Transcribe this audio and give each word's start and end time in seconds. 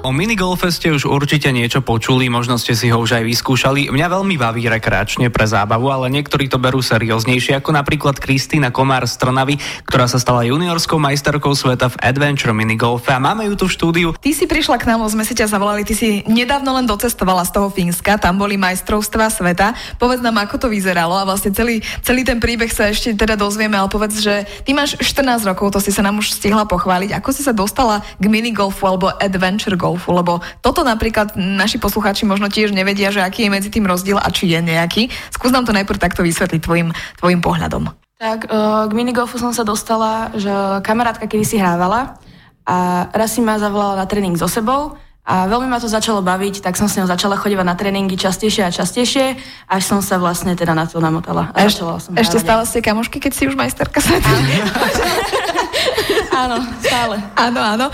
O 0.00 0.16
minigolfe 0.16 0.72
ste 0.72 0.88
už 0.96 1.04
určite 1.04 1.52
niečo 1.52 1.84
počuli, 1.84 2.32
možno 2.32 2.56
ste 2.56 2.72
si 2.72 2.88
ho 2.88 2.96
už 3.04 3.20
aj 3.20 3.24
vyskúšali. 3.36 3.92
Mňa 3.92 4.08
veľmi 4.08 4.40
baví 4.40 4.64
rekreačne 4.64 5.28
pre 5.28 5.44
zábavu, 5.44 5.92
ale 5.92 6.08
niektorí 6.08 6.48
to 6.48 6.56
berú 6.56 6.80
serióznejšie, 6.80 7.60
ako 7.60 7.76
napríklad 7.76 8.16
Kristýna 8.16 8.72
Komár 8.72 9.04
z 9.04 9.20
Trnavy, 9.20 9.60
ktorá 9.84 10.08
sa 10.08 10.16
stala 10.16 10.48
juniorskou 10.48 10.96
majsterkou 10.96 11.52
sveta 11.52 11.92
v 11.92 12.00
Adventure 12.00 12.56
minigolfe 12.56 13.12
a 13.12 13.20
máme 13.20 13.44
ju 13.52 13.60
tu 13.60 13.64
v 13.68 13.76
štúdiu. 13.76 14.08
Ty 14.16 14.32
si 14.32 14.48
prišla 14.48 14.80
k 14.80 14.88
nám, 14.88 15.04
sme 15.04 15.20
si 15.20 15.36
ťa 15.36 15.52
zavolali, 15.52 15.84
ty 15.84 15.92
si 15.92 16.24
nedávno 16.24 16.80
len 16.80 16.88
docestovala 16.88 17.44
z 17.44 17.60
toho 17.60 17.68
Fínska, 17.68 18.16
tam 18.16 18.40
boli 18.40 18.56
majstrovstva 18.56 19.28
sveta. 19.28 19.76
Povedz 20.00 20.24
nám, 20.24 20.40
ako 20.40 20.64
to 20.64 20.72
vyzeralo 20.72 21.12
a 21.20 21.28
vlastne 21.28 21.52
celý, 21.52 21.84
celý 22.00 22.24
ten 22.24 22.40
príbeh 22.40 22.72
sa 22.72 22.88
ešte 22.88 23.12
teda 23.12 23.36
dozvieme, 23.36 23.76
ale 23.76 23.92
povedz, 23.92 24.16
že 24.24 24.48
ty 24.64 24.72
máš 24.72 24.96
14 24.96 25.44
rokov, 25.44 25.76
to 25.76 25.80
si 25.84 25.92
sa 25.92 26.00
nám 26.00 26.24
už 26.24 26.32
stihla 26.40 26.64
pochváliť. 26.64 27.20
Ako 27.20 27.36
si 27.36 27.44
sa 27.44 27.52
dostala 27.52 28.00
k 28.16 28.24
minigolfu 28.32 28.88
alebo 28.88 29.12
adventure 29.20 29.76
golfu? 29.76 29.89
Golfu, 29.90 30.14
lebo 30.14 30.38
toto 30.62 30.86
napríklad 30.86 31.34
naši 31.34 31.82
poslucháči 31.82 32.22
možno 32.22 32.46
tiež 32.46 32.70
nevedia, 32.70 33.10
že 33.10 33.18
aký 33.18 33.50
je 33.50 33.50
medzi 33.50 33.68
tým 33.74 33.90
rozdiel 33.90 34.22
a 34.22 34.30
či 34.30 34.46
je 34.46 34.62
nejaký. 34.62 35.10
Skús 35.34 35.50
nám 35.50 35.66
to 35.66 35.74
najprv 35.74 35.98
takto 35.98 36.22
vysvetliť 36.22 36.62
tvojim, 36.62 36.94
tvojim 37.18 37.42
pohľadom. 37.42 37.90
Tak 38.22 38.46
e, 38.46 38.48
k 38.86 38.92
minigolfu 38.94 39.42
som 39.42 39.50
sa 39.50 39.66
dostala, 39.66 40.30
že 40.38 40.52
kamarátka 40.86 41.26
kedy 41.26 41.42
si 41.42 41.56
hrávala 41.58 42.20
a 42.62 43.08
raz 43.10 43.34
si 43.34 43.42
ma 43.42 43.58
zavolala 43.58 43.98
na 43.98 44.06
tréning 44.06 44.38
so 44.38 44.46
sebou 44.46 44.94
a 45.24 45.48
veľmi 45.48 45.68
ma 45.68 45.80
to 45.80 45.88
začalo 45.88 46.24
baviť, 46.24 46.64
tak 46.64 46.76
som 46.76 46.88
s 46.88 46.96
ňou 46.96 47.08
začala 47.08 47.36
chodívať 47.36 47.64
na 47.64 47.76
tréningy 47.76 48.16
častejšie 48.16 48.66
a 48.66 48.70
častejšie, 48.72 49.36
až 49.68 49.82
som 49.84 50.00
sa 50.00 50.16
vlastne 50.16 50.56
teda 50.56 50.72
na 50.72 50.88
to 50.88 50.96
namotala. 51.00 51.52
A 51.52 51.68
Eš, 51.68 51.80
som 51.80 52.12
ešte 52.16 52.40
stále 52.40 52.64
ste 52.64 52.80
kamošky, 52.80 53.20
keď 53.20 53.32
si 53.36 53.48
už 53.48 53.54
majsterka 53.54 54.00
sveta? 54.00 54.26
áno, 56.42 56.56
stále. 56.80 57.16
Áno, 57.36 57.60
áno. 57.60 57.86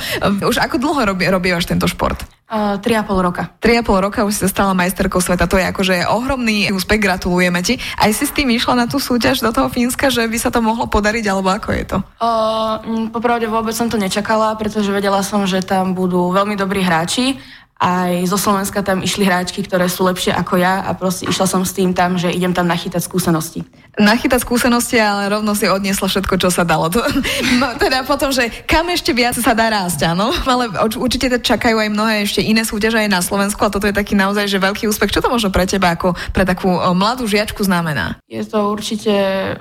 Už 0.44 0.58
ako 0.58 0.78
dlho 0.78 1.14
robí, 1.14 1.24
robívaš 1.26 1.68
tento 1.68 1.86
šport? 1.86 2.24
Uh, 2.46 2.78
3,5 2.78 3.26
roka. 3.26 3.50
3,5 3.58 4.06
roka 4.06 4.22
už 4.22 4.38
si 4.38 4.40
sa 4.46 4.50
stala 4.50 4.70
majsterkou 4.70 5.18
sveta, 5.18 5.50
to 5.50 5.58
je 5.58 5.66
akože 5.66 6.06
ohromný 6.06 6.70
úspech, 6.70 7.02
gratulujeme 7.02 7.58
ti. 7.66 7.74
Aj 7.98 8.06
si 8.14 8.22
s 8.22 8.30
tým 8.30 8.54
išla 8.54 8.78
na 8.78 8.86
tú 8.86 9.02
súťaž 9.02 9.42
do 9.42 9.50
toho 9.50 9.66
Fínska, 9.66 10.14
že 10.14 10.22
by 10.30 10.38
sa 10.38 10.54
to 10.54 10.62
mohlo 10.62 10.86
podariť, 10.86 11.26
alebo 11.26 11.50
ako 11.50 11.74
je 11.74 11.84
to? 11.90 11.98
Uh, 12.22 13.10
popravde 13.10 13.50
vôbec 13.50 13.74
som 13.74 13.90
to 13.90 13.98
nečakala, 13.98 14.54
pretože 14.54 14.94
vedela 14.94 15.26
som, 15.26 15.42
že 15.42 15.58
tam 15.58 15.98
budú 15.98 16.30
veľmi 16.30 16.54
dobrí 16.54 16.86
hráči 16.86 17.42
aj 17.76 18.24
zo 18.24 18.40
Slovenska 18.40 18.80
tam 18.80 19.04
išli 19.04 19.28
hráčky, 19.28 19.60
ktoré 19.60 19.84
sú 19.92 20.08
lepšie 20.08 20.32
ako 20.32 20.56
ja 20.56 20.80
a 20.88 20.96
proste 20.96 21.28
išla 21.28 21.44
som 21.44 21.60
s 21.60 21.76
tým 21.76 21.92
tam, 21.92 22.16
že 22.16 22.32
idem 22.32 22.56
tam 22.56 22.64
nachytať 22.64 23.04
skúsenosti. 23.04 23.68
Nachytať 24.00 24.40
skúsenosti, 24.40 24.96
ale 24.96 25.28
rovno 25.28 25.52
si 25.52 25.68
odniesla 25.68 26.08
všetko, 26.08 26.40
čo 26.40 26.48
sa 26.48 26.64
dalo. 26.64 26.88
To, 26.88 27.04
no, 27.60 27.76
teda 27.76 28.08
potom, 28.08 28.32
že 28.32 28.48
kam 28.64 28.88
ešte 28.88 29.12
viac 29.12 29.36
sa 29.36 29.52
dá 29.52 29.68
rásť, 29.68 30.08
áno? 30.08 30.32
Ale 30.48 30.72
určite 30.96 31.28
čakajú 31.36 31.76
aj 31.76 31.92
mnohé 31.92 32.14
ešte 32.24 32.40
iné 32.40 32.64
súťaže 32.64 32.96
aj 32.96 33.12
na 33.12 33.20
Slovensku 33.20 33.60
a 33.60 33.72
toto 33.72 33.84
je 33.84 33.92
taký 33.92 34.16
naozaj 34.16 34.48
že 34.48 34.56
veľký 34.56 34.88
úspech. 34.88 35.12
Čo 35.12 35.28
to 35.28 35.28
možno 35.28 35.52
pre 35.52 35.68
teba 35.68 35.92
ako 35.92 36.16
pre 36.32 36.48
takú 36.48 36.72
mladú 36.96 37.28
žiačku 37.28 37.60
znamená? 37.60 38.16
Je 38.24 38.40
to 38.40 38.72
určite 38.72 39.12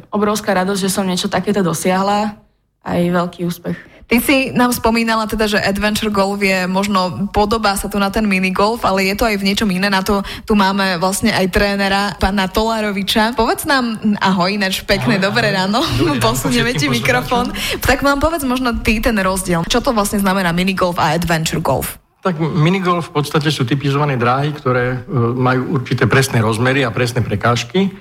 obrovská 0.07 0.55
radosť, 0.55 0.79
že 0.87 0.93
som 0.93 1.03
niečo 1.03 1.27
takéto 1.27 1.59
dosiahla. 1.59 2.44
Aj 2.85 3.01
veľký 3.01 3.49
úspech. 3.49 3.95
Ty 4.05 4.21
si 4.21 4.53
nám 4.53 4.69
spomínala 4.69 5.25
teda, 5.25 5.49
že 5.49 5.57
Adventure 5.57 6.13
Golf 6.13 6.37
je 6.37 6.69
možno 6.69 7.25
podobá 7.33 7.73
sa 7.73 7.89
tu 7.89 7.97
na 7.97 8.13
ten 8.13 8.21
minigolf, 8.29 8.85
ale 8.85 9.09
je 9.09 9.17
to 9.17 9.25
aj 9.25 9.41
v 9.41 9.47
niečom 9.49 9.65
iné. 9.73 9.89
Na 9.89 10.05
to 10.05 10.21
tu 10.45 10.53
máme 10.53 11.01
vlastne 11.01 11.33
aj 11.33 11.49
trénera, 11.49 12.13
pána 12.21 12.45
Tolaroviča. 12.45 13.33
Povedz 13.33 13.65
nám, 13.65 13.97
ahoj, 14.21 14.53
ináč 14.53 14.85
pekné, 14.85 15.17
ahoj, 15.17 15.25
dobré 15.25 15.49
ráno. 15.49 15.81
Posunieme 16.21 16.77
ti 16.77 16.85
mikrofón. 16.85 17.49
Tak 17.81 18.05
vám 18.05 18.21
povedz 18.21 18.45
možno 18.45 18.77
ty 18.85 19.01
ten 19.01 19.17
rozdiel. 19.17 19.65
Čo 19.65 19.81
to 19.81 19.89
vlastne 19.89 20.21
znamená 20.21 20.53
minigolf 20.53 21.01
a 21.01 21.17
Adventure 21.17 21.57
Golf? 21.57 21.97
Tak 22.21 22.37
minigolf 22.37 23.09
v 23.09 23.21
podstate 23.21 23.49
sú 23.49 23.65
typizované 23.65 24.21
dráhy, 24.21 24.53
ktoré 24.53 25.01
e, 25.01 25.17
majú 25.17 25.81
určité 25.81 26.05
presné 26.05 26.45
rozmery 26.45 26.85
a 26.85 26.93
presné 26.93 27.25
prekážky. 27.25 27.89
E, 27.89 27.91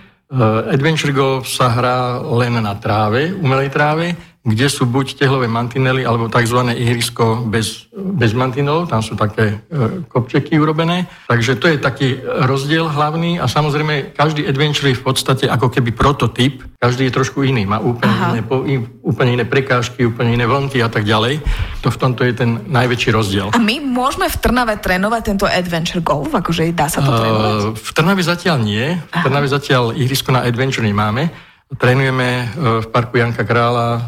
Adventure 0.69 1.17
Golf 1.17 1.49
sa 1.49 1.73
hrá 1.73 2.21
len 2.21 2.61
na 2.61 2.77
tráve, 2.77 3.33
umelej 3.37 3.73
tráve, 3.73 4.34
kde 4.45 4.69
sú 4.69 4.85
buď 4.85 5.17
tehlové 5.17 5.49
mantinely, 5.49 6.05
alebo 6.05 6.29
tzv. 6.29 6.69
ihrisko 6.77 7.49
bez, 7.49 7.89
bez 7.97 8.37
mantinelov, 8.37 8.93
tam 8.93 9.01
sú 9.01 9.17
také 9.17 9.57
e, 9.73 10.05
kopčeky 10.05 10.61
urobené. 10.61 11.09
Takže 11.33 11.57
to 11.57 11.73
je 11.73 11.81
taký 11.81 12.21
rozdiel 12.45 12.93
hlavný 12.93 13.41
a 13.41 13.49
samozrejme 13.49 14.13
každý 14.13 14.45
adventure 14.45 14.93
je 14.93 15.01
v 15.01 15.05
podstate 15.05 15.49
ako 15.49 15.73
keby 15.73 15.97
prototyp, 15.97 16.61
každý 16.77 17.09
je 17.09 17.17
trošku 17.17 17.41
iný, 17.41 17.65
má 17.65 17.81
úplne, 17.81 18.13
iné, 18.13 18.41
po, 18.45 18.61
úplne 19.01 19.41
iné 19.41 19.49
prekážky, 19.49 20.05
úplne 20.05 20.37
iné 20.37 20.45
vlnky 20.45 20.85
a 20.85 20.93
tak 20.93 21.09
ďalej. 21.09 21.41
To 21.81 21.89
v 21.89 21.97
tomto 21.97 22.29
je 22.29 22.37
ten 22.37 22.69
najväčší 22.69 23.17
rozdiel. 23.17 23.49
A 23.49 23.57
my 23.57 23.81
môžeme 23.81 24.29
v 24.29 24.37
Trnave 24.37 24.77
trénovať 24.77 25.23
tento 25.25 25.49
adventure 25.49 26.05
golf? 26.05 26.29
Akože 26.37 26.69
dá 26.77 26.93
sa 26.93 27.01
to 27.01 27.09
e, 27.09 27.17
trénovať? 27.17 27.57
Uh, 27.57 27.73
v 27.81 27.91
Trnave 27.97 28.21
zatiaľ 28.21 28.57
nie. 28.61 28.93
V 28.93 29.19
Trnave 29.25 29.49
zatiaľ 29.49 29.97
ihrisko 29.97 30.37
na 30.37 30.45
adventure 30.45 30.85
nemáme. 30.85 31.33
Trénujeme 31.73 32.29
e, 32.29 32.47
v 32.85 32.87
parku 32.93 33.17
Janka 33.17 33.41
Krála 33.41 33.97
e, 33.97 34.03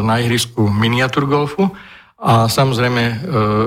na 0.00 0.16
ihrisku 0.16 0.64
miniatur 0.64 1.28
golfu 1.28 1.68
a 2.16 2.48
samozrejme 2.48 3.02
e, 3.04 3.14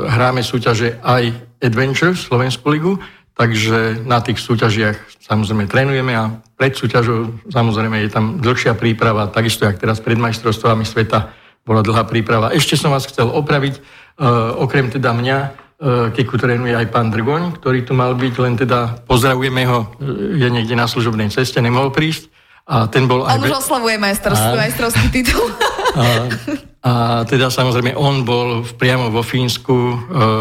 hráme 0.10 0.42
súťaže 0.42 0.98
aj 1.06 1.30
Adventure, 1.62 2.18
Slovenskú 2.18 2.74
ligu, 2.74 2.98
takže 3.38 4.02
na 4.02 4.20
tých 4.26 4.42
súťažiach 4.42 5.22
samozrejme 5.22 5.70
trénujeme 5.70 6.18
a 6.18 6.42
pred 6.58 6.74
súťažou 6.74 7.46
samozrejme 7.54 8.02
je 8.02 8.10
tam 8.10 8.42
dlhšia 8.42 8.74
príprava, 8.74 9.30
takisto 9.30 9.64
jak 9.64 9.78
teraz 9.78 10.02
pred 10.02 10.18
majstrovstvami 10.18 10.84
sveta 10.84 11.30
bola 11.64 11.86
dlhá 11.86 12.10
príprava. 12.10 12.50
Ešte 12.50 12.82
som 12.82 12.90
vás 12.90 13.06
chcel 13.06 13.30
opraviť, 13.30 13.78
okrem 14.58 14.90
teda 14.90 15.14
mňa, 15.14 15.38
Keku 16.12 16.36
trénuje 16.36 16.76
aj 16.76 16.92
pán 16.92 17.14
Drgoň, 17.14 17.62
ktorý 17.62 17.88
tu 17.88 17.94
mal 17.94 18.12
byť, 18.18 18.34
len 18.42 18.58
teda 18.58 19.06
pozdravujeme 19.06 19.64
ho, 19.70 19.96
je 20.36 20.48
niekde 20.50 20.76
na 20.76 20.90
služobnej 20.90 21.32
ceste, 21.32 21.62
nemohol 21.62 21.94
prísť. 21.94 22.39
A 22.70 22.86
ten 22.86 23.10
bol 23.10 23.26
aj... 23.26 23.42
On 23.42 23.50
už 23.50 23.66
oslavuje 23.66 23.98
majstrovský, 23.98 24.54
majstrovský 24.54 25.08
titul. 25.16 25.50
A, 25.98 26.06
a 26.86 26.92
teda 27.26 27.50
samozrejme 27.50 27.98
on 27.98 28.22
bol 28.22 28.62
priamo 28.78 29.10
vo 29.10 29.26
Fínsku, 29.26 29.74
e, 29.74 29.96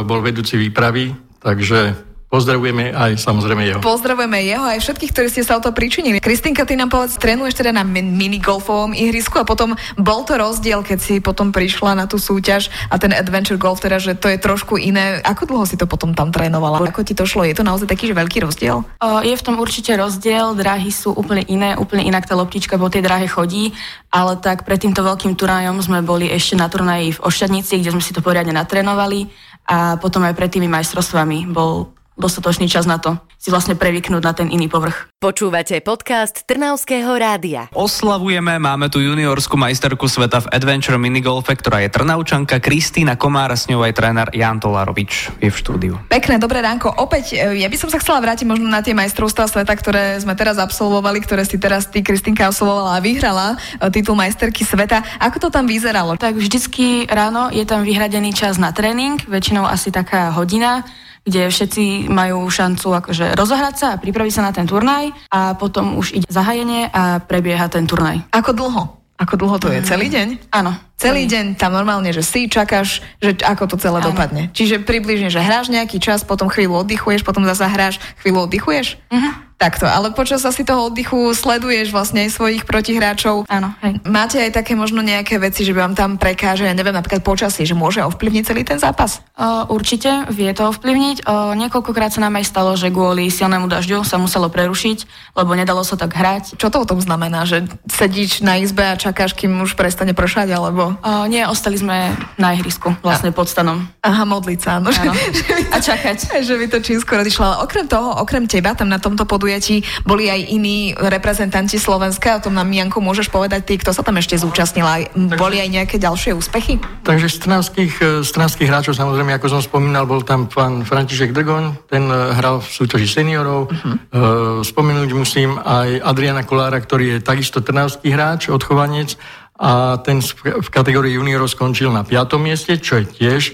bol 0.04 0.20
vedúci 0.20 0.60
výpravy, 0.60 1.16
takže 1.40 2.07
Pozdravujeme 2.28 2.92
aj 2.92 3.16
samozrejme 3.16 3.62
jeho. 3.64 3.80
Pozdravujeme 3.80 4.44
jeho 4.44 4.60
aj 4.60 4.84
všetkých, 4.84 5.12
ktorí 5.16 5.28
ste 5.32 5.40
sa 5.48 5.56
o 5.56 5.64
to 5.64 5.72
pričinili. 5.72 6.20
Kristinka, 6.20 6.68
ty 6.68 6.76
nám 6.76 6.92
povedz, 6.92 7.16
trénuješ 7.16 7.56
teda 7.56 7.72
na 7.72 7.88
minigolfovom 7.88 8.92
ihrisku 8.92 9.40
a 9.40 9.48
potom 9.48 9.72
bol 9.96 10.28
to 10.28 10.36
rozdiel, 10.36 10.84
keď 10.84 10.98
si 11.00 11.14
potom 11.24 11.56
prišla 11.56 11.96
na 11.96 12.04
tú 12.04 12.20
súťaž 12.20 12.68
a 12.92 13.00
ten 13.00 13.16
adventure 13.16 13.56
golf, 13.56 13.80
teda, 13.80 13.96
že 13.96 14.12
to 14.12 14.28
je 14.28 14.36
trošku 14.36 14.76
iné. 14.76 15.24
Ako 15.24 15.48
dlho 15.48 15.64
si 15.64 15.80
to 15.80 15.88
potom 15.88 16.12
tam 16.12 16.28
trénovala? 16.28 16.84
Ako 16.84 17.00
ti 17.00 17.16
to 17.16 17.24
šlo? 17.24 17.48
Je 17.48 17.56
to 17.56 17.64
naozaj 17.64 17.88
taký 17.88 18.12
že 18.12 18.14
veľký 18.14 18.44
rozdiel? 18.44 18.84
O, 18.84 19.08
je 19.24 19.32
v 19.32 19.44
tom 19.44 19.56
určite 19.56 19.96
rozdiel, 19.96 20.52
dráhy 20.52 20.92
sú 20.92 21.16
úplne 21.16 21.48
iné, 21.48 21.80
úplne 21.80 22.04
inak 22.04 22.28
tá 22.28 22.36
loptička 22.36 22.76
po 22.76 22.92
tej 22.92 23.08
dráhe 23.08 23.24
chodí, 23.24 23.72
ale 24.12 24.36
tak 24.36 24.68
pred 24.68 24.76
týmto 24.76 25.00
veľkým 25.00 25.32
turnajom 25.32 25.80
sme 25.80 26.04
boli 26.04 26.28
ešte 26.28 26.60
na 26.60 26.68
turnaji 26.68 27.16
v 27.16 27.22
Ošťadnici, 27.24 27.80
kde 27.80 27.96
sme 27.96 28.04
si 28.04 28.12
to 28.12 28.20
poriadne 28.20 28.52
natrénovali 28.52 29.32
a 29.64 29.96
potom 29.96 30.24
aj 30.28 30.36
pred 30.36 30.52
tými 30.52 30.68
majstrovstvami 30.68 31.48
bol 31.48 31.97
dostatočný 32.18 32.66
čas 32.66 32.84
na 32.84 32.98
to 32.98 33.16
si 33.38 33.54
vlastne 33.54 33.78
prevyknúť 33.78 34.22
na 34.26 34.34
ten 34.34 34.50
iný 34.50 34.66
povrch. 34.66 35.06
Počúvate 35.22 35.78
podcast 35.78 36.42
Trnavského 36.42 37.14
rádia. 37.14 37.70
Oslavujeme, 37.70 38.58
máme 38.58 38.90
tu 38.90 38.98
juniorskú 38.98 39.54
majsterku 39.54 40.10
sveta 40.10 40.42
v 40.42 40.50
Adventure 40.50 40.98
Minigolfe, 40.98 41.54
ktorá 41.54 41.86
je 41.86 41.94
Trnaučanka 41.94 42.58
Kristýna 42.58 43.14
Komára, 43.14 43.54
s 43.54 43.70
ňou 43.70 43.86
aj 43.86 43.94
tréner 43.94 44.28
Jan 44.34 44.58
Tolarovič 44.58 45.38
je 45.38 45.50
v 45.50 45.56
štúdiu. 45.56 45.94
Pekné, 46.10 46.42
dobré 46.42 46.58
ránko. 46.58 46.90
Opäť, 46.98 47.38
e, 47.38 47.62
ja 47.62 47.70
by 47.70 47.76
som 47.78 47.90
sa 47.90 48.02
chcela 48.02 48.18
vrátiť 48.18 48.46
možno 48.46 48.66
na 48.66 48.82
tie 48.82 48.94
majstrovstvá 48.98 49.46
sveta, 49.46 49.74
ktoré 49.78 50.18
sme 50.18 50.34
teraz 50.34 50.58
absolvovali, 50.58 51.22
ktoré 51.22 51.46
si 51.46 51.62
teraz 51.62 51.86
ty, 51.86 52.02
Kristýnka, 52.02 52.50
absolvovala 52.50 52.98
a 52.98 53.02
vyhrala 53.02 53.54
e, 53.54 53.90
titul 53.94 54.18
majsterky 54.18 54.66
sveta. 54.66 55.06
Ako 55.22 55.38
to 55.38 55.48
tam 55.54 55.70
vyzeralo? 55.70 56.18
Tak 56.18 56.34
vždycky 56.34 57.06
ráno 57.06 57.54
je 57.54 57.62
tam 57.62 57.86
vyhradený 57.86 58.34
čas 58.34 58.58
na 58.58 58.74
tréning, 58.74 59.22
väčšinou 59.30 59.62
asi 59.62 59.94
taká 59.94 60.34
hodina 60.34 60.82
kde 61.28 61.52
všetci 61.52 62.08
majú 62.08 62.48
šancu 62.48 62.88
akože 62.96 63.36
rozohrať 63.36 63.74
sa 63.76 63.86
a 63.94 64.00
pripraviť 64.00 64.32
sa 64.32 64.42
na 64.48 64.52
ten 64.56 64.64
turnaj 64.64 65.12
a 65.28 65.54
potom 65.54 66.00
už 66.00 66.16
ide 66.16 66.28
zahajenie 66.28 66.88
a 66.90 67.20
prebieha 67.20 67.68
ten 67.68 67.84
turnaj. 67.84 68.24
Ako 68.32 68.56
dlho? 68.56 68.98
Ako 69.18 69.34
dlho 69.34 69.56
to 69.58 69.68
je? 69.68 69.82
Mm. 69.82 69.86
Celý 69.86 70.06
deň? 70.14 70.28
Áno. 70.54 70.72
Celý 70.94 71.26
deň 71.26 71.58
tam 71.58 71.74
normálne, 71.74 72.10
že 72.14 72.22
si 72.22 72.46
čakáš, 72.46 73.02
že 73.18 73.34
ako 73.42 73.74
to 73.74 73.76
celé 73.78 73.98
Áno. 73.98 74.14
dopadne. 74.14 74.50
Čiže 74.54 74.82
približne, 74.82 75.26
že 75.30 75.42
hráš 75.42 75.70
nejaký 75.74 75.98
čas, 75.98 76.22
potom 76.22 76.46
chvíľu 76.46 76.86
oddychuješ, 76.86 77.26
potom 77.26 77.42
zase 77.42 77.66
hráš, 77.66 77.98
chvíľu 78.22 78.46
oddychuješ? 78.46 78.98
Uh-huh. 79.10 79.47
Takto, 79.58 79.90
ale 79.90 80.14
počas 80.14 80.46
asi 80.46 80.62
toho 80.62 80.86
oddychu 80.86 81.34
sleduješ 81.34 81.90
vlastne 81.90 82.22
aj 82.22 82.30
svojich 82.30 82.62
protihráčov. 82.62 83.42
Áno, 83.50 83.74
hej. 83.82 83.98
Máte 84.06 84.38
aj 84.38 84.54
také 84.54 84.78
možno 84.78 85.02
nejaké 85.02 85.34
veci, 85.42 85.66
že 85.66 85.74
by 85.74 85.90
vám 85.90 85.94
tam 85.98 86.10
prekáže, 86.14 86.62
ja 86.62 86.70
neviem, 86.70 86.94
napríklad 86.94 87.26
počasie, 87.26 87.66
že 87.66 87.74
môže 87.74 87.98
ovplyvniť 88.06 88.46
celý 88.46 88.62
ten 88.62 88.78
zápas? 88.78 89.18
O, 89.34 89.74
určite 89.74 90.30
vie 90.30 90.46
to 90.54 90.70
ovplyvniť. 90.70 91.26
O, 91.26 91.58
niekoľkokrát 91.58 92.14
sa 92.14 92.22
nám 92.22 92.38
aj 92.38 92.46
stalo, 92.46 92.78
že 92.78 92.94
kvôli 92.94 93.34
silnému 93.34 93.66
dažďu 93.66 94.06
sa 94.06 94.14
muselo 94.22 94.46
prerušiť, 94.46 94.98
lebo 95.34 95.58
nedalo 95.58 95.82
sa 95.82 95.98
tak 95.98 96.14
hrať. 96.14 96.54
Čo 96.54 96.70
to 96.70 96.86
o 96.86 96.86
tom 96.86 97.02
znamená, 97.02 97.42
že 97.42 97.66
sedíš 97.90 98.46
na 98.46 98.62
izbe 98.62 98.86
a 98.86 98.94
čakáš, 98.94 99.34
kým 99.34 99.58
už 99.66 99.74
prestane 99.74 100.14
pršať, 100.14 100.54
alebo... 100.54 100.94
O, 101.02 101.26
nie, 101.26 101.42
ostali 101.42 101.82
sme 101.82 102.14
na 102.38 102.54
ihrisku, 102.54 102.94
vlastne 103.02 103.34
pod 103.34 103.50
stanom. 103.50 103.90
Aha, 104.06 104.22
modliť 104.22 104.58
sa, 104.62 104.78
áno. 104.78 104.94
Áno. 104.94 105.18
A 105.74 105.82
čakať. 105.82 106.46
Že 106.46 106.54
by 106.62 106.66
to 106.70 106.78
čím 106.78 107.02
skoro 107.02 107.26
išlo. 107.26 107.66
Okrem 107.66 107.90
toho, 107.90 108.22
okrem 108.22 108.46
teba, 108.46 108.78
tam 108.78 108.86
na 108.86 109.02
tomto 109.02 109.26
podujatí 109.48 110.04
boli 110.04 110.28
aj 110.28 110.40
iní 110.52 110.92
reprezentanti 110.92 111.80
Slovenska. 111.80 112.36
O 112.36 112.44
tom 112.44 112.52
nám, 112.52 112.68
Janko, 112.68 113.00
môžeš 113.00 113.32
povedať 113.32 113.64
ty, 113.64 113.74
kto 113.80 113.96
sa 113.96 114.04
tam 114.04 114.20
ešte 114.20 114.36
zúčastnila. 114.36 115.00
Aj- 115.00 115.08
Boli 115.16 115.56
aj 115.56 115.72
nejaké 115.72 115.96
ďalšie 115.96 116.36
úspechy? 116.36 116.76
Takže 117.08 117.32
z 117.32 117.48
trnavských, 117.48 117.94
e, 117.96 118.04
z 118.20 118.30
trnavských 118.36 118.68
hráčov, 118.68 118.92
samozrejme, 118.92 119.32
ako 119.32 119.56
som 119.56 119.64
spomínal, 119.64 120.04
bol 120.04 120.20
tam 120.20 120.52
pán 120.52 120.84
František 120.84 121.32
Drgoň, 121.32 121.88
ten 121.88 122.04
e, 122.12 122.36
hral 122.36 122.60
v 122.60 122.68
súťaži 122.68 123.08
seniorov. 123.08 123.72
Uh-huh. 123.72 124.60
Spomenúť 124.60 125.10
musím 125.16 125.56
aj 125.56 126.04
Adriana 126.04 126.44
Kolára, 126.44 126.76
ktorý 126.76 127.16
je 127.16 127.24
takisto 127.24 127.64
trnavský 127.64 128.12
hráč, 128.12 128.52
odchovanec 128.52 129.16
a 129.56 129.96
ten 130.04 130.20
v 130.20 130.68
kategórii 130.68 131.16
juniorov 131.16 131.48
skončil 131.48 131.88
na 131.88 132.04
5. 132.04 132.36
mieste, 132.36 132.76
čo 132.76 133.00
je 133.00 133.04
tiež 133.08 133.42
e, 133.48 133.52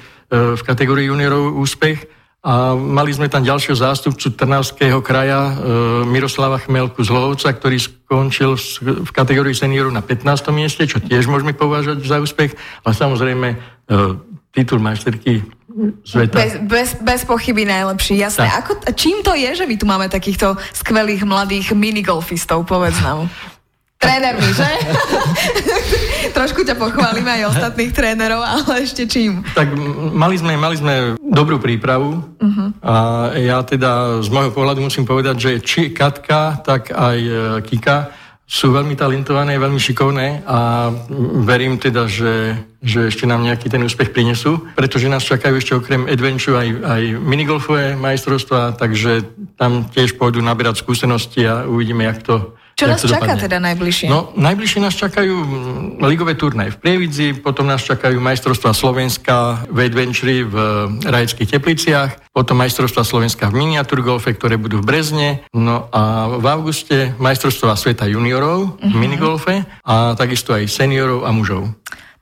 v 0.59 0.63
kategórii 0.67 1.07
juniorov 1.07 1.55
úspech. 1.55 2.24
A 2.45 2.77
mali 2.77 3.09
sme 3.09 3.33
tam 3.33 3.41
ďalšieho 3.41 3.73
zástupcu 3.73 4.37
Trnavského 4.37 5.01
kraja, 5.01 5.49
e, 5.49 5.53
Miroslava 6.05 6.61
Chmelku 6.61 7.01
z 7.01 7.09
Hlovca, 7.09 7.49
ktorý 7.49 7.81
skončil 7.81 8.61
v 8.85 9.11
kategórii 9.17 9.57
seniorov 9.57 9.97
na 9.97 10.05
15. 10.05 10.53
mieste, 10.53 10.85
čo 10.85 11.01
tiež 11.01 11.25
môžeme 11.25 11.57
považovať 11.57 12.05
za 12.05 12.21
úspech. 12.21 12.53
Ale 12.85 12.93
samozrejme, 12.93 13.49
e, 13.49 13.57
titul 14.53 14.77
majsterky 14.85 15.41
sveta. 16.05 16.37
Bez, 16.37 16.53
bez, 16.63 16.89
bez 17.01 17.21
pochyby 17.25 17.65
najlepší, 17.65 18.21
jasné. 18.21 18.47
Tak. 18.47 18.61
Ako, 18.61 18.73
čím 18.93 19.25
to 19.25 19.35
je, 19.35 19.51
že 19.57 19.65
my 19.65 19.75
tu 19.81 19.89
máme 19.89 20.07
takýchto 20.13 20.55
skvelých 20.77 21.25
mladých 21.25 21.73
minigolfistov, 21.73 22.69
povedz 22.69 23.01
nám. 23.01 23.27
Trénermi, 24.05 24.51
že? 24.53 24.69
Trošku 26.37 26.61
ťa 26.67 26.77
pochválime 26.77 27.41
aj 27.41 27.57
ostatných 27.57 27.93
trénerov, 27.97 28.45
ale 28.45 28.85
ešte 28.85 29.09
čím? 29.09 29.41
Tak 29.57 29.73
mali 30.13 30.37
sme, 30.37 30.61
mali 30.61 30.77
sme 30.77 31.17
dobrú 31.35 31.59
prípravu 31.59 32.23
uh-huh. 32.23 32.69
a 32.79 32.95
ja 33.35 33.59
teda 33.67 34.23
z 34.23 34.29
môjho 34.31 34.55
pohľadu 34.55 34.81
musím 34.87 35.03
povedať, 35.03 35.37
že 35.37 35.51
či 35.59 35.91
Katka, 35.91 36.63
tak 36.63 36.95
aj 36.95 37.19
e, 37.19 37.35
Kika 37.67 38.15
sú 38.45 38.77
veľmi 38.77 38.93
talentované, 38.93 39.57
veľmi 39.57 39.81
šikovné 39.81 40.45
a 40.45 40.93
verím 41.49 41.81
teda, 41.81 42.05
že, 42.05 42.61
že 42.85 43.09
ešte 43.09 43.25
nám 43.25 43.41
nejaký 43.41 43.73
ten 43.73 43.81
úspech 43.81 44.13
prinesú, 44.13 44.69
pretože 44.77 45.09
nás 45.09 45.25
čakajú 45.25 45.57
ešte 45.57 45.73
okrem 45.75 46.05
Adventure 46.05 46.61
aj, 46.61 46.69
aj 46.85 47.03
minigolfové 47.25 47.97
majstrovstvá, 47.97 48.77
takže 48.77 49.25
tam 49.57 49.89
tiež 49.89 50.21
pôjdu 50.21 50.45
naberať 50.45 50.85
skúsenosti 50.85 51.49
a 51.49 51.65
uvidíme, 51.65 52.05
jak 52.05 52.21
to 52.21 52.53
Čo 52.75 52.91
nás 52.91 53.01
čaká 53.07 53.39
dopadne. 53.39 53.45
teda 53.47 53.59
najbližšie? 53.63 54.07
No, 54.11 54.35
najbližšie 54.35 54.81
nás 54.83 54.99
čakajú 54.99 55.35
mm, 55.35 56.03
ligové 56.11 56.35
turnaje 56.35 56.75
v 56.75 56.79
Prievidzi, 56.83 57.39
potom 57.39 57.71
nás 57.71 57.87
čakajú 57.87 58.19
majstrovstvá 58.19 58.75
Slovenska 58.75 59.63
v 59.71 59.79
Adventure 59.87 60.43
v 60.43 60.55
eh, 60.55 61.11
Rajeckých 61.11 61.55
Tepliciach, 61.55 62.11
potom 62.35 62.59
majstrovstvá 62.59 63.07
Slovenska 63.07 63.47
v 63.47 63.63
miniaturgolfe, 63.63 64.35
ktoré 64.35 64.59
budú 64.59 64.83
v 64.83 64.91
Brezne, 64.91 65.29
no 65.55 65.87
a 65.95 66.35
v 66.35 66.47
auguste 66.51 67.15
majstrovstvá 67.23 67.79
sveta 67.79 68.11
juniorov 68.11 68.83
v 68.83 68.95
minigolfe 68.99 69.63
a 69.87 70.19
takisto 70.19 70.51
aj 70.51 70.67
seniorov 70.67 71.23
a 71.23 71.31
mužov. 71.31 71.71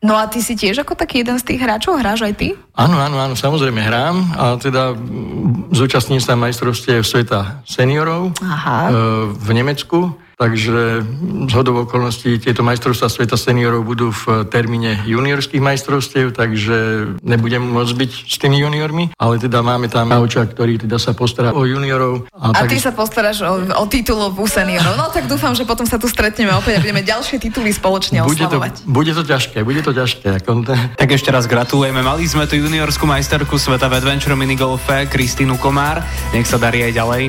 No 0.02 0.18
a 0.18 0.26
ty 0.26 0.42
si 0.42 0.58
tiež 0.58 0.82
ako 0.82 0.98
taký 0.98 1.22
jeden 1.22 1.38
z 1.38 1.46
tých 1.46 1.62
hráčov? 1.62 1.94
Hráš 1.94 2.26
aj 2.26 2.34
ty? 2.34 2.58
Áno, 2.74 2.98
áno, 2.98 3.22
áno, 3.22 3.38
samozrejme 3.38 3.78
hrám 3.86 4.16
a 4.34 4.44
teda 4.58 4.98
mm, 4.98 5.70
zúčastním 5.70 6.18
sa 6.18 6.34
majstrovstiev 6.34 7.06
sveta 7.06 7.62
seniorov 7.62 8.34
Aha. 8.42 8.90
e, 8.90 8.92
v 9.30 9.48
Nemecku, 9.54 10.10
takže 10.42 11.06
z 11.46 11.52
hodov 11.54 11.86
okolností 11.86 12.42
tieto 12.42 12.66
majstrovstvá 12.66 13.06
sveta 13.06 13.38
seniorov 13.38 13.86
budú 13.86 14.10
v 14.10 14.42
termíne 14.50 14.98
juniorských 15.06 15.62
majstrovstiev, 15.62 16.34
takže 16.34 17.06
nebudem 17.22 17.62
môcť 17.62 17.94
byť 17.94 18.10
s 18.26 18.36
tými 18.42 18.58
juniormi, 18.58 19.14
ale 19.14 19.38
teda 19.38 19.62
máme 19.62 19.86
tam 19.86 20.10
Nauča, 20.10 20.50
ktorý 20.50 20.82
teda 20.82 20.98
sa 20.98 21.14
postará 21.14 21.54
o 21.54 21.62
juniorov. 21.62 22.26
A 22.34 22.66
ty 22.66 22.74
takisto- 22.74 22.90
sa 22.90 22.90
postaráš 22.90 23.46
o, 23.46 23.54
o 23.78 23.84
titulov 23.86 24.34
u 24.34 24.46
seniorov. 24.50 24.98
No 24.98 25.06
tak 25.14 25.30
dúfam, 25.30 25.54
že 25.54 25.62
potom 25.62 25.86
sa 25.86 26.02
tu 26.02 26.10
stretneme 26.10 26.50
opäť 26.58 26.78
a 26.78 26.80
budeme 26.82 27.06
ďalšie 27.06 27.38
tituly 27.38 27.70
spoločne 27.70 28.26
bude 28.26 28.42
to, 28.42 28.50
oslavovať. 28.50 28.74
bude 28.90 29.12
to 29.14 29.22
ťažké, 29.22 29.58
bude 29.62 29.80
to 29.86 29.94
ťažké. 29.94 30.26
Ako, 30.42 30.66
Tak 31.00 31.08
ešte 31.14 31.30
raz 31.30 31.46
gratulujeme. 31.46 32.02
Mali 32.02 32.26
sme 32.26 32.50
tu 32.50 32.58
juniorskú 32.58 33.06
majsterku 33.06 33.54
sveta 33.54 33.86
v 33.86 34.02
Adventure 34.02 34.34
Minigolfe, 34.34 35.06
Kristínu 35.06 35.54
Komár. 35.62 36.02
Nech 36.34 36.50
sa 36.50 36.58
darí 36.58 36.82
aj 36.82 36.92
ďalej. 36.98 37.22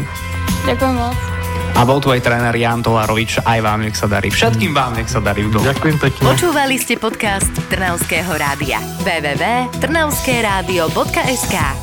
Ďakujem 0.65 0.95
moc. 0.97 1.32
A 1.73 1.81
bol 1.83 1.99
tu 1.99 2.07
aj 2.13 2.21
tréner 2.21 2.53
Jan 2.55 2.85
Tolárovič. 2.85 3.41
Aj 3.43 3.59
vám 3.59 3.81
nech 3.83 3.97
sa 3.97 4.07
darí. 4.07 4.29
Všetkým 4.29 4.77
vám 4.77 4.93
nech 4.95 5.09
sa 5.09 5.19
darí 5.19 5.43
v 5.49 5.57
golfe. 5.57 5.73
ďakujem 5.73 5.97
pekne. 5.99 6.27
Počúvali 6.31 6.77
ste 6.79 6.95
podcast 7.01 7.51
Trnavského 7.67 8.31
rádia. 8.37 8.77
www.trnavskeradio.sk 9.03 11.82